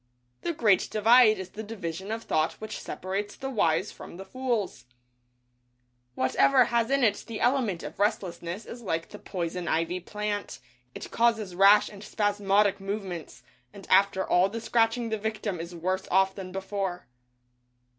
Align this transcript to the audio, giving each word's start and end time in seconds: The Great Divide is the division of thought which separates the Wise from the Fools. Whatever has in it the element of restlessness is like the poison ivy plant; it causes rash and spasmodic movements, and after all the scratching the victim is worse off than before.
The 0.41 0.51
Great 0.51 0.87
Divide 0.89 1.37
is 1.37 1.49
the 1.51 1.61
division 1.61 2.11
of 2.11 2.23
thought 2.23 2.53
which 2.53 2.79
separates 2.79 3.35
the 3.35 3.51
Wise 3.51 3.91
from 3.91 4.17
the 4.17 4.25
Fools. 4.25 4.85
Whatever 6.15 6.65
has 6.65 6.89
in 6.89 7.03
it 7.03 7.23
the 7.27 7.39
element 7.39 7.83
of 7.83 7.99
restlessness 7.99 8.65
is 8.65 8.81
like 8.81 9.09
the 9.09 9.19
poison 9.19 9.67
ivy 9.67 9.99
plant; 9.99 10.57
it 10.95 11.11
causes 11.11 11.53
rash 11.53 11.87
and 11.87 12.03
spasmodic 12.03 12.79
movements, 12.79 13.43
and 13.73 13.85
after 13.91 14.27
all 14.27 14.49
the 14.49 14.59
scratching 14.59 15.09
the 15.09 15.19
victim 15.19 15.59
is 15.59 15.75
worse 15.75 16.07
off 16.09 16.33
than 16.33 16.51
before. 16.51 17.05